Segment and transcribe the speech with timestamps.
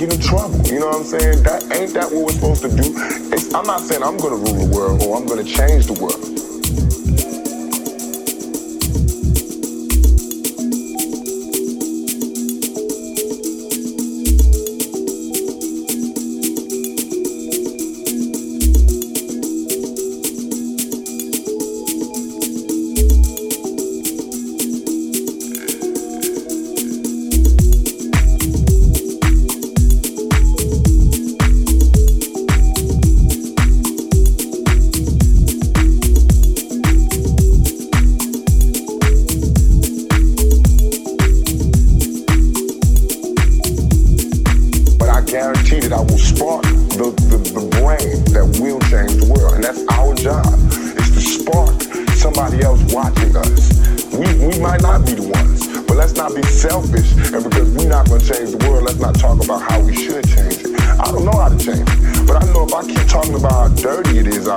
[0.00, 0.66] get in trouble.
[0.66, 1.42] You know what I'm saying?
[1.42, 2.94] That ain't that what we're supposed to do.
[3.36, 6.29] It's, I'm not saying I'm gonna rule the world or I'm gonna change the world.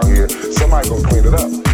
[0.07, 1.72] here, somebody gonna clean it up.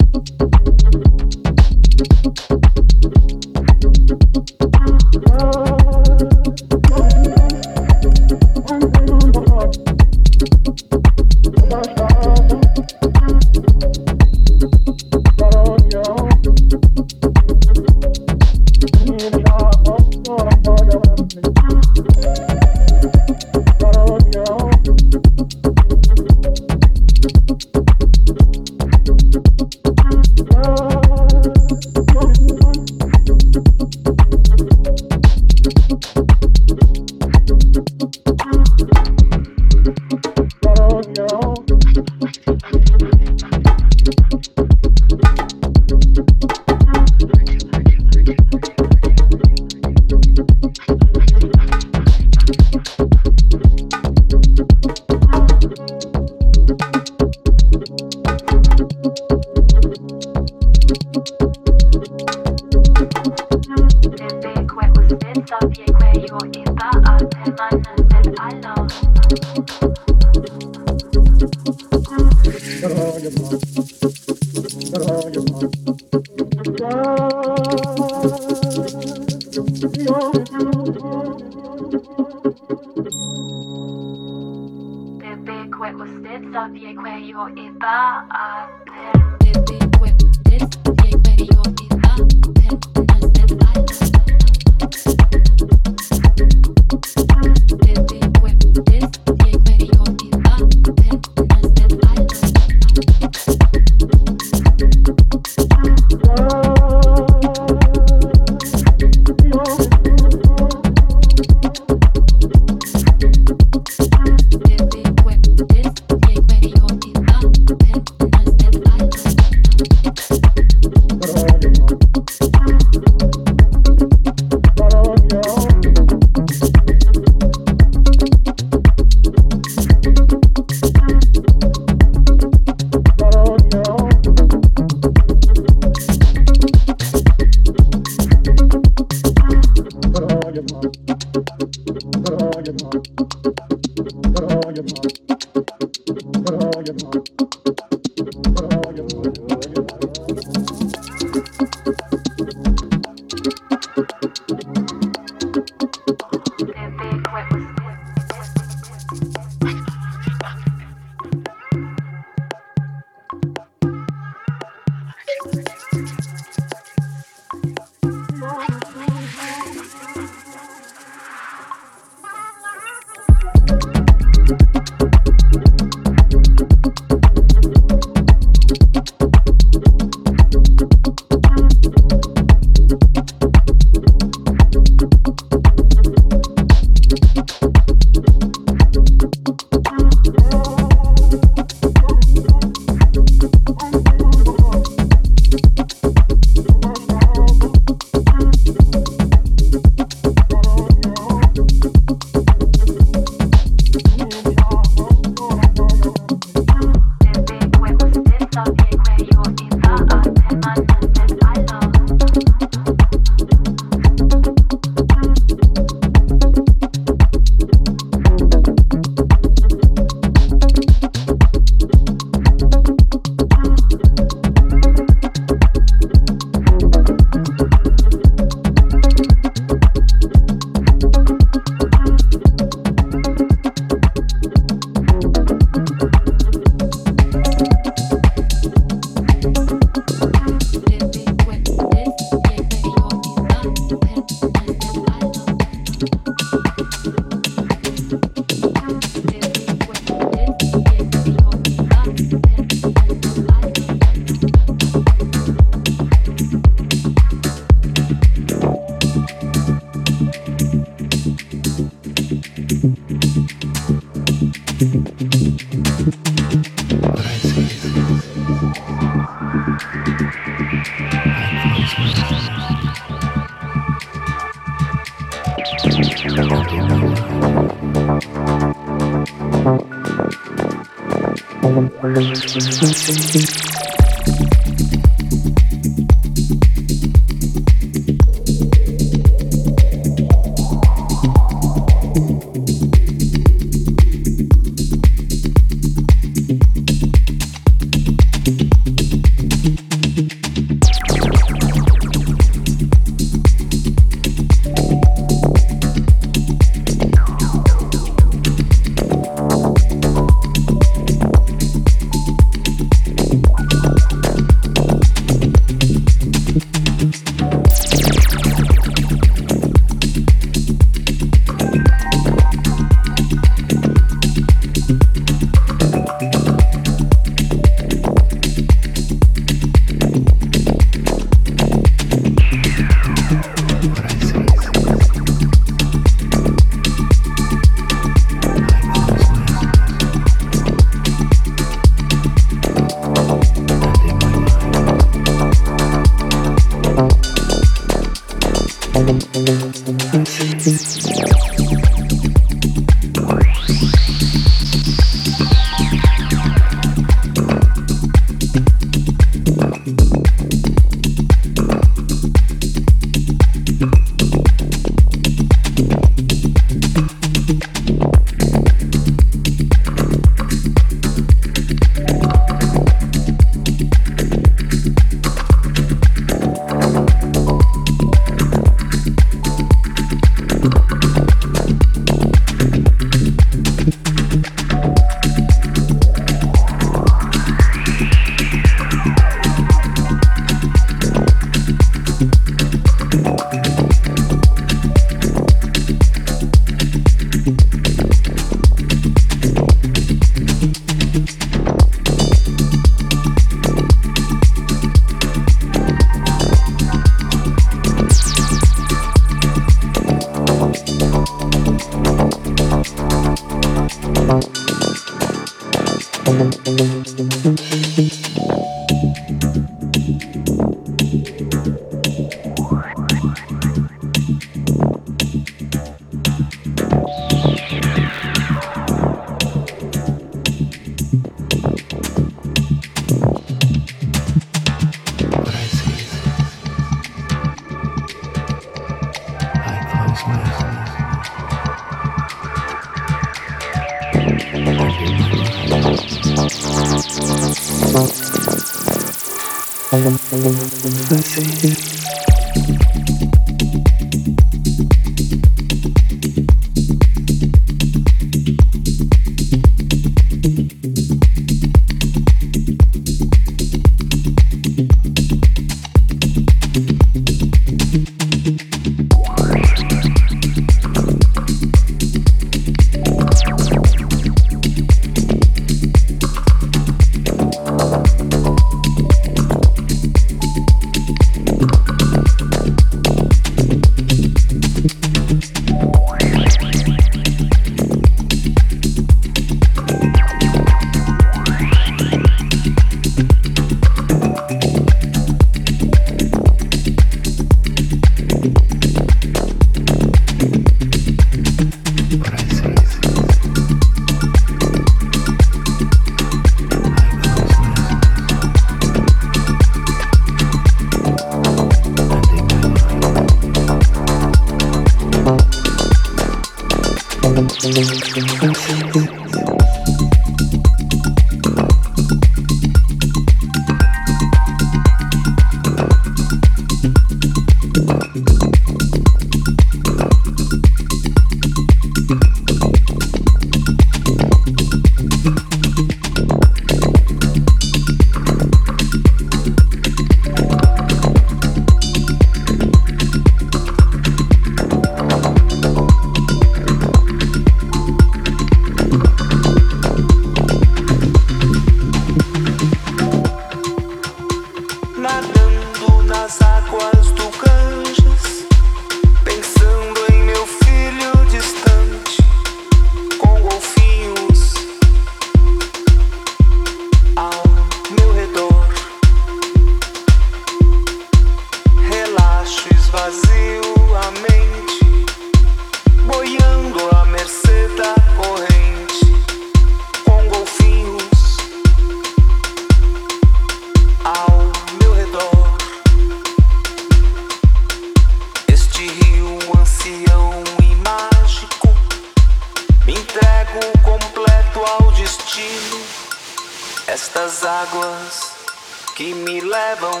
[599.50, 600.00] Levam,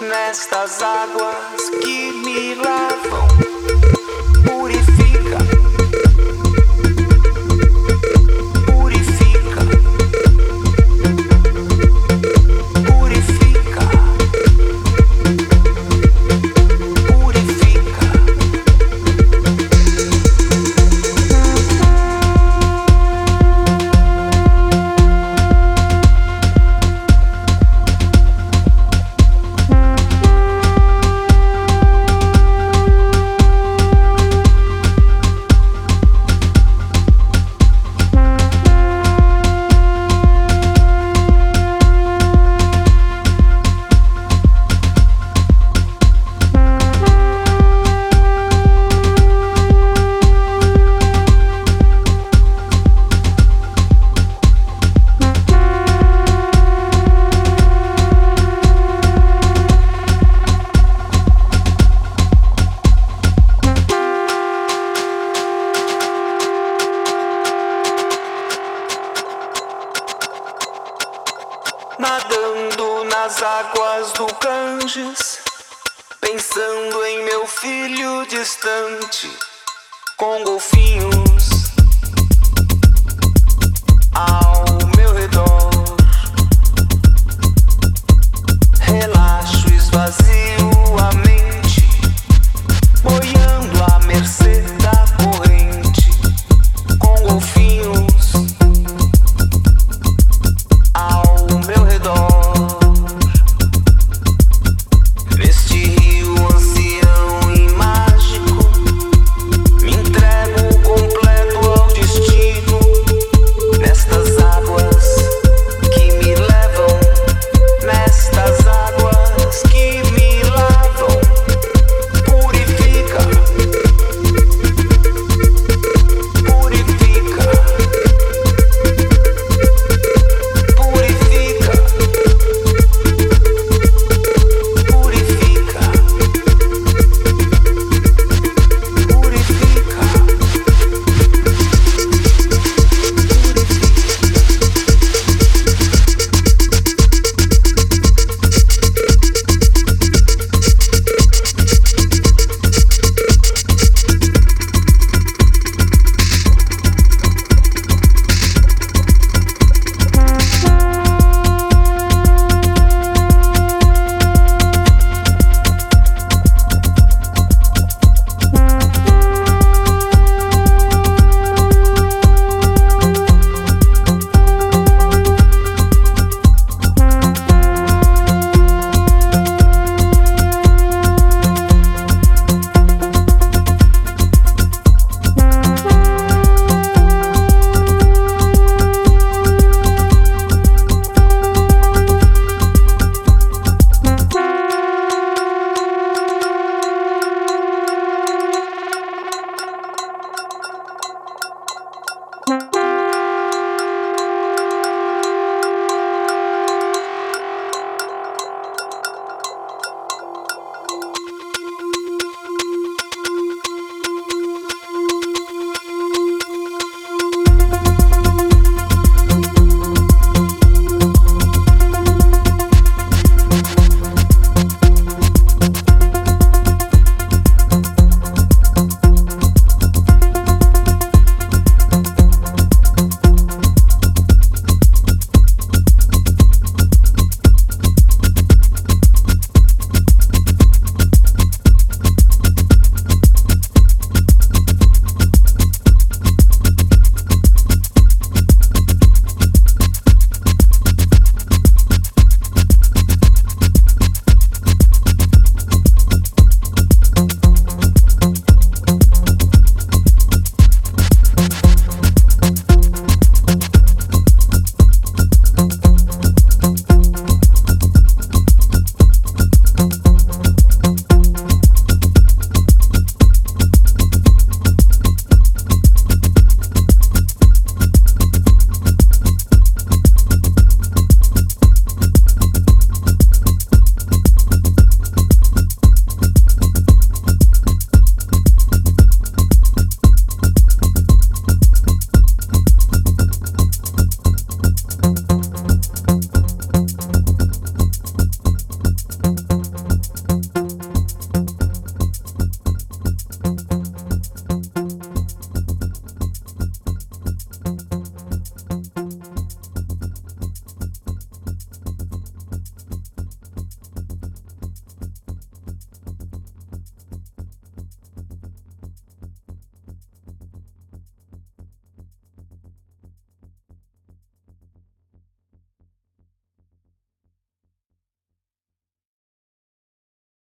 [0.00, 3.45] nestas águas que me levam,